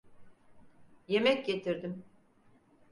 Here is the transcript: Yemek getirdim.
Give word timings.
Yemek 1.07 1.45
getirdim. 1.45 2.03